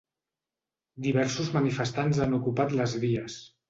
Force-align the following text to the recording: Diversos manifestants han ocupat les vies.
Diversos 1.09 1.53
manifestants 1.59 2.25
han 2.27 2.37
ocupat 2.43 2.79
les 2.83 3.01
vies. 3.09 3.43